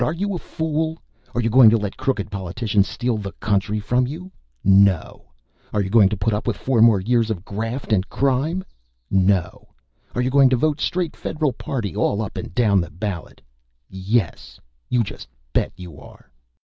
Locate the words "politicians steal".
2.31-3.19